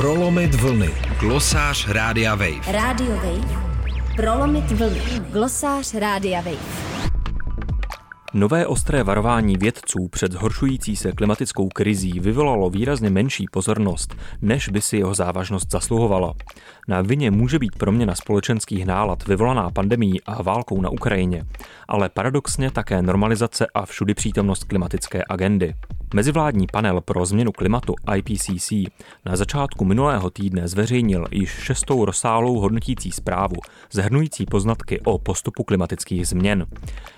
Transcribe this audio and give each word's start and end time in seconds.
Prolomit 0.00 0.54
vlny. 0.54 0.90
Glosář 1.18 1.88
Rádia 1.88 2.34
Wave. 2.34 2.72
Radio 2.72 3.10
Wave. 3.16 3.62
Prolomit 4.16 4.70
vlny. 4.70 5.00
Glosář 5.30 5.94
Rádia 5.94 6.40
Wave. 6.40 7.10
Nové 8.34 8.66
ostré 8.66 9.02
varování 9.02 9.56
vědců 9.56 10.08
před 10.08 10.32
zhoršující 10.32 10.96
se 10.96 11.12
klimatickou 11.12 11.68
krizí 11.68 12.20
vyvolalo 12.20 12.70
výrazně 12.70 13.10
menší 13.10 13.46
pozornost, 13.52 14.14
než 14.42 14.68
by 14.68 14.80
si 14.80 14.96
jeho 14.96 15.14
závažnost 15.14 15.70
zasluhovala. 15.70 16.34
Na 16.88 17.02
vině 17.02 17.30
může 17.30 17.58
být 17.58 17.78
proměna 17.78 18.14
společenských 18.14 18.86
nálad 18.86 19.26
vyvolaná 19.26 19.70
pandemí 19.70 20.20
a 20.26 20.42
válkou 20.42 20.80
na 20.80 20.90
Ukrajině, 20.90 21.44
ale 21.88 22.08
paradoxně 22.08 22.70
také 22.70 23.02
normalizace 23.02 23.66
a 23.74 23.86
všudy 23.86 24.14
přítomnost 24.14 24.64
klimatické 24.64 25.22
agendy. 25.28 25.74
Mezivládní 26.14 26.66
panel 26.72 27.00
pro 27.00 27.26
změnu 27.26 27.52
klimatu 27.52 27.94
IPCC 28.16 28.72
na 29.24 29.36
začátku 29.36 29.84
minulého 29.84 30.30
týdne 30.30 30.68
zveřejnil 30.68 31.26
již 31.30 31.50
šestou 31.50 32.04
rozsálou 32.04 32.60
hodnotící 32.60 33.12
zprávu, 33.12 33.56
zahrnující 33.92 34.46
poznatky 34.46 35.00
o 35.00 35.18
postupu 35.18 35.64
klimatických 35.64 36.28
změn. 36.28 36.66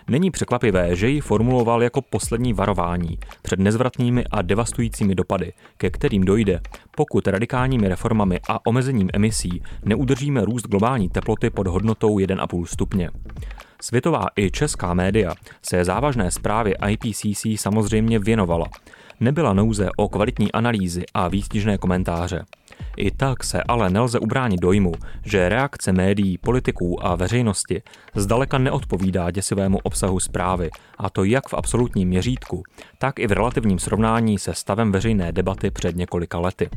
Není 0.09 0.31
překvapivé, 0.31 0.97
že 0.97 1.09
ji 1.09 1.21
formuloval 1.21 1.83
jako 1.83 2.03
poslední 2.03 2.53
varování 2.53 3.19
před 3.43 3.59
nezvratnými 3.59 4.25
a 4.31 4.43
devastujícími 4.43 5.15
dopady, 5.15 5.53
ke 5.77 5.91
kterým 5.91 6.25
dojde, 6.25 6.61
pokud 6.97 7.27
radikálními 7.27 7.89
reformami 7.89 8.41
a 8.49 8.67
omezením 8.67 9.09
emisí 9.13 9.63
neudržíme 9.85 10.45
růst 10.45 10.67
globální 10.69 11.09
teploty 11.09 11.51
pod 11.51 11.67
hodnotou 11.67 12.17
1,5 12.17 12.65
stupně. 12.65 13.11
Světová 13.83 14.27
i 14.37 14.51
česká 14.51 14.95
média 14.95 15.35
se 15.63 15.85
závažné 15.85 16.31
zprávě 16.31 16.77
IPCC 16.89 17.47
samozřejmě 17.57 18.19
věnovala. 18.19 18.67
Nebyla 19.21 19.53
nouze 19.53 19.89
o 19.97 20.09
kvalitní 20.09 20.53
analýzy 20.53 21.05
a 21.15 21.29
výstižné 21.29 21.79
komentáře. 21.79 22.45
I 22.97 23.11
tak 23.11 23.45
se 23.45 23.63
ale 23.63 23.91
nelze 23.91 24.19
ubránit 24.19 24.61
dojmu, 24.61 24.93
že 25.25 25.49
reakce 25.49 25.93
médií, 25.93 26.39
politiků 26.39 27.07
a 27.07 27.15
veřejnosti 27.15 27.83
zdaleka 28.15 28.59
neodpovídá 28.59 29.31
děsivému 29.31 29.79
obsahu 29.83 30.21
zprávy, 30.21 30.71
a 30.99 31.11
to 31.11 31.25
jak 31.25 31.49
v 31.49 31.55
absolutním 31.55 32.09
měřítku, 32.09 32.63
tak 32.99 33.19
i 33.19 33.27
v 33.27 33.33
relativním 33.33 33.79
srovnání 33.79 34.39
se 34.39 34.55
stavem 34.55 34.93
veřejné 34.93 35.33
debaty 35.33 35.71
před 35.71 35.97
několika 35.97 36.39
lety. 36.39 36.71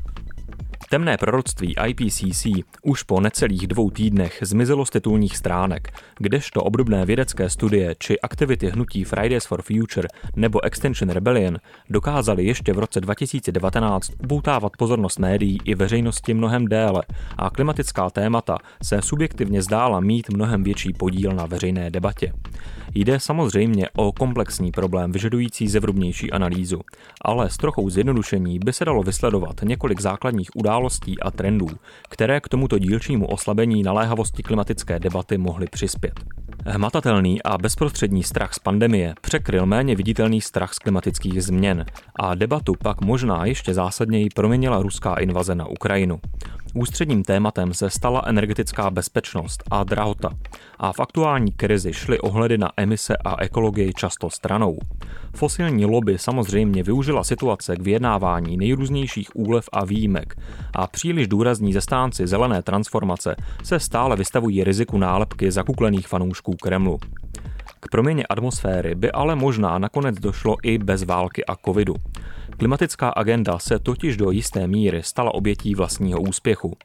Temné 0.95 1.17
proroctví 1.17 1.75
IPCC 1.88 2.47
už 2.83 3.03
po 3.03 3.19
necelých 3.19 3.67
dvou 3.67 3.89
týdnech 3.89 4.38
zmizelo 4.41 4.85
z 4.85 4.89
titulních 4.89 5.38
stránek, 5.38 5.91
kdežto 6.19 6.63
obdobné 6.63 7.05
vědecké 7.05 7.49
studie 7.49 7.95
či 7.99 8.19
aktivity 8.19 8.69
hnutí 8.69 9.03
Fridays 9.03 9.45
for 9.45 9.61
Future 9.61 10.07
nebo 10.35 10.63
Extension 10.66 11.09
Rebellion 11.09 11.57
dokázaly 11.89 12.45
ještě 12.45 12.73
v 12.73 12.79
roce 12.79 13.01
2019 13.01 14.11
uboutávat 14.23 14.77
pozornost 14.77 15.19
médií 15.19 15.59
i 15.63 15.75
veřejnosti 15.75 16.33
mnohem 16.33 16.67
déle 16.67 17.03
a 17.38 17.49
klimatická 17.49 18.09
témata 18.09 18.57
se 18.83 19.01
subjektivně 19.01 19.61
zdála 19.61 19.99
mít 19.99 20.29
mnohem 20.29 20.63
větší 20.63 20.93
podíl 20.93 21.31
na 21.31 21.45
veřejné 21.45 21.91
debatě. 21.91 22.33
Jde 22.97 23.19
samozřejmě 23.19 23.89
o 23.95 24.11
komplexní 24.11 24.71
problém 24.71 25.11
vyžadující 25.11 25.67
zevrubnější 25.67 26.31
analýzu, 26.31 26.81
ale 27.21 27.49
s 27.49 27.57
trochou 27.57 27.89
zjednodušení 27.89 28.59
by 28.59 28.73
se 28.73 28.85
dalo 28.85 29.03
vysledovat 29.03 29.61
několik 29.63 30.01
základních 30.01 30.55
událostí 30.55 31.19
a 31.19 31.31
trendů, 31.31 31.67
které 32.09 32.41
k 32.41 32.49
tomuto 32.49 32.79
dílčímu 32.79 33.27
oslabení 33.27 33.83
naléhavosti 33.83 34.43
klimatické 34.43 34.99
debaty 34.99 35.38
mohly 35.38 35.67
přispět. 35.71 36.13
Hmatatelný 36.66 37.43
a 37.43 37.57
bezprostřední 37.57 38.23
strach 38.23 38.53
z 38.53 38.59
pandemie 38.59 39.13
překryl 39.21 39.66
méně 39.66 39.95
viditelný 39.95 40.41
strach 40.41 40.73
z 40.73 40.79
klimatických 40.79 41.43
změn 41.43 41.85
a 42.19 42.35
debatu 42.35 42.73
pak 42.83 43.01
možná 43.01 43.45
ještě 43.45 43.73
zásadněji 43.73 44.29
proměnila 44.35 44.81
ruská 44.81 45.16
invaze 45.16 45.55
na 45.55 45.66
Ukrajinu. 45.66 46.19
Ústředním 46.77 47.23
tématem 47.23 47.73
se 47.73 47.89
stala 47.89 48.23
energetická 48.25 48.89
bezpečnost 48.89 49.63
a 49.71 49.83
drahota 49.83 50.29
a 50.79 50.93
v 50.93 50.99
aktuální 50.99 51.51
krizi 51.51 51.93
šly 51.93 52.19
ohledy 52.19 52.57
na 52.57 52.72
emise 52.77 53.17
a 53.17 53.44
ekologii 53.44 53.94
často 53.94 54.29
stranou. 54.29 54.77
Fosilní 55.35 55.85
lobby 55.85 56.17
samozřejmě 56.17 56.83
využila 56.83 57.23
situace 57.23 57.75
k 57.75 57.81
vyjednávání 57.81 58.57
nejrůznějších 58.57 59.35
úlev 59.35 59.69
a 59.72 59.85
výjimek 59.85 60.35
a 60.73 60.88
příliš 60.88 61.27
důrazní 61.27 61.73
zastánci 61.73 62.27
zelené 62.27 62.61
transformace 62.61 63.35
se 63.63 63.79
stále 63.79 64.16
vystavují 64.16 64.63
riziku 64.63 64.97
nálepky 64.97 65.51
zakuklených 65.51 66.07
fanoušků 66.07 66.53
Kremlu. 66.61 67.00
K 67.79 67.89
proměně 67.91 68.23
atmosféry 68.25 68.95
by 68.95 69.11
ale 69.11 69.35
možná 69.35 69.77
nakonec 69.77 70.19
došlo 70.19 70.55
i 70.63 70.77
bez 70.77 71.03
války 71.03 71.45
a 71.45 71.55
covidu. 71.55 71.95
Klimatická 72.57 73.09
agenda 73.09 73.59
se 73.59 73.79
totiž 73.79 74.17
do 74.17 74.31
jisté 74.31 74.67
míry 74.67 75.03
stala 75.03 75.33
obětí 75.33 75.75
vlastního 75.75 76.21
úspěchu. 76.21 76.77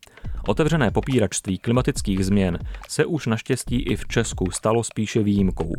Otevřené 0.47 0.91
popíračství 0.91 1.59
klimatických 1.59 2.25
změn 2.27 2.59
se 2.89 3.05
už 3.05 3.27
naštěstí 3.27 3.83
i 3.83 3.97
v 3.97 4.07
Česku 4.07 4.51
stalo 4.51 4.85
spíše 4.85 5.23
výjimkou. 5.23 5.73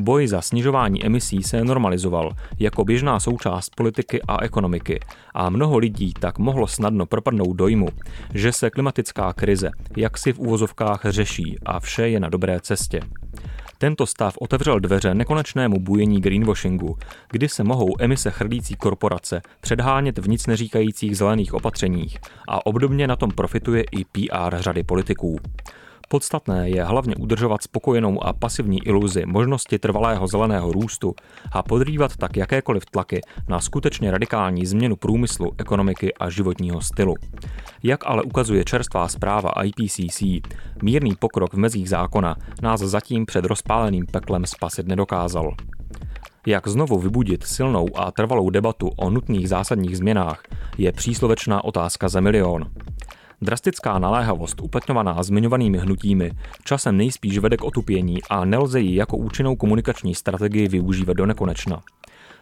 Boj 0.00 0.26
za 0.26 0.40
snižování 0.40 1.06
emisí 1.06 1.42
se 1.42 1.64
normalizoval 1.64 2.32
jako 2.58 2.84
běžná 2.84 3.20
součást 3.20 3.70
politiky 3.76 4.22
a 4.28 4.42
ekonomiky 4.42 5.00
a 5.34 5.50
mnoho 5.50 5.78
lidí 5.78 6.12
tak 6.20 6.38
mohlo 6.38 6.66
snadno 6.66 7.06
propadnout 7.06 7.52
dojmu, 7.52 7.88
že 8.34 8.52
se 8.52 8.70
klimatická 8.70 9.32
krize 9.32 9.70
jaksi 9.96 10.32
v 10.32 10.38
uvozovkách 10.38 11.00
řeší 11.04 11.58
a 11.66 11.80
vše 11.80 12.08
je 12.08 12.20
na 12.20 12.28
dobré 12.28 12.60
cestě. 12.60 13.00
Tento 13.82 14.06
stav 14.06 14.34
otevřel 14.40 14.80
dveře 14.80 15.14
nekonečnému 15.14 15.80
bujení 15.80 16.20
greenwashingu, 16.20 16.98
kdy 17.30 17.48
se 17.48 17.64
mohou 17.64 17.94
emise 17.98 18.30
chrlící 18.30 18.76
korporace 18.76 19.42
předhánět 19.60 20.18
v 20.18 20.28
nic 20.28 20.46
neříkajících 20.46 21.16
zelených 21.16 21.54
opatřeních 21.54 22.18
a 22.48 22.66
obdobně 22.66 23.06
na 23.06 23.16
tom 23.16 23.30
profituje 23.30 23.84
i 23.92 24.04
PR 24.04 24.56
řady 24.56 24.82
politiků. 24.82 25.40
Podstatné 26.12 26.70
je 26.70 26.84
hlavně 26.84 27.14
udržovat 27.16 27.62
spokojenou 27.62 28.24
a 28.24 28.32
pasivní 28.32 28.86
iluzi 28.86 29.26
možnosti 29.26 29.78
trvalého 29.78 30.26
zeleného 30.26 30.72
růstu 30.72 31.14
a 31.52 31.62
podrývat 31.62 32.16
tak 32.16 32.36
jakékoliv 32.36 32.84
tlaky 32.84 33.20
na 33.48 33.60
skutečně 33.60 34.10
radikální 34.10 34.66
změnu 34.66 34.96
průmyslu, 34.96 35.52
ekonomiky 35.58 36.14
a 36.14 36.30
životního 36.30 36.80
stylu. 36.80 37.14
Jak 37.82 38.06
ale 38.06 38.22
ukazuje 38.22 38.64
čerstvá 38.64 39.08
zpráva 39.08 39.50
IPCC, 39.62 40.22
mírný 40.82 41.14
pokrok 41.18 41.54
v 41.54 41.58
mezích 41.58 41.88
zákona 41.88 42.36
nás 42.62 42.80
zatím 42.80 43.26
před 43.26 43.44
rozpáleným 43.44 44.06
peklem 44.06 44.46
spasit 44.46 44.88
nedokázal. 44.88 45.54
Jak 46.46 46.68
znovu 46.68 46.98
vybudit 46.98 47.44
silnou 47.44 47.86
a 47.96 48.10
trvalou 48.10 48.50
debatu 48.50 48.90
o 48.96 49.10
nutných 49.10 49.48
zásadních 49.48 49.96
změnách, 49.96 50.42
je 50.78 50.92
příslovečná 50.92 51.64
otázka 51.64 52.08
za 52.08 52.20
milion. 52.20 52.66
Drastická 53.42 53.98
naléhavost 53.98 54.60
uplatňovaná 54.60 55.22
zmiňovanými 55.22 55.78
hnutími 55.78 56.30
časem 56.64 56.96
nejspíš 56.96 57.38
vede 57.38 57.56
k 57.56 57.64
otupění 57.64 58.18
a 58.30 58.44
nelze 58.44 58.80
ji 58.80 58.96
jako 58.96 59.16
účinnou 59.16 59.56
komunikační 59.56 60.14
strategii 60.14 60.68
využívat 60.68 61.16
do 61.16 61.26
nekonečna. 61.26 61.82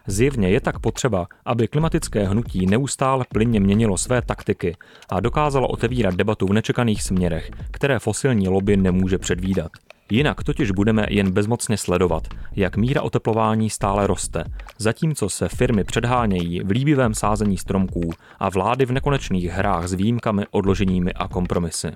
Zjevně 0.06 0.48
je 0.50 0.60
tak 0.60 0.78
potřeba, 0.78 1.26
aby 1.44 1.68
klimatické 1.68 2.26
hnutí 2.26 2.66
neustále 2.66 3.24
plynně 3.32 3.60
měnilo 3.60 3.98
své 3.98 4.22
taktiky 4.22 4.76
a 5.08 5.20
dokázalo 5.20 5.68
otevírat 5.68 6.14
debatu 6.14 6.46
v 6.46 6.52
nečekaných 6.52 7.02
směrech, 7.02 7.50
které 7.70 7.98
fosilní 7.98 8.48
lobby 8.48 8.76
nemůže 8.76 9.18
předvídat. 9.18 9.70
Jinak 10.10 10.44
totiž 10.44 10.70
budeme 10.70 11.06
jen 11.10 11.30
bezmocně 11.30 11.76
sledovat, 11.76 12.22
jak 12.56 12.76
míra 12.76 13.02
oteplování 13.02 13.70
stále 13.70 14.06
roste, 14.06 14.44
zatímco 14.78 15.28
se 15.28 15.48
firmy 15.48 15.84
předhánějí 15.84 16.60
v 16.60 16.70
líbivém 16.70 17.14
sázení 17.14 17.58
stromků 17.58 18.10
a 18.38 18.48
vlády 18.48 18.86
v 18.86 18.92
nekonečných 18.92 19.50
hrách 19.50 19.88
s 19.88 19.92
výjimkami, 19.92 20.44
odloženími 20.50 21.12
a 21.12 21.28
kompromisy. 21.28 21.88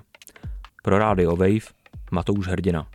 Pro 0.83 0.99
Radio 0.99 1.35
Wave 1.35 1.67
Matouš 2.11 2.47
Hrdina. 2.47 2.87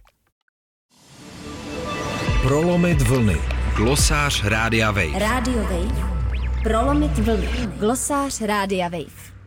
Prolomit 2.43 3.03
vlny. 3.03 3.37
Glosář 3.77 4.45
Rádia 4.45 4.91
Wave. 4.91 5.19
Radio 5.19 5.63
Wave. 5.63 6.19
Prolomit 6.63 7.19
vlny. 7.19 7.49
Glosář 7.79 8.41
Rádia 8.41 8.89
Wave. 8.89 9.38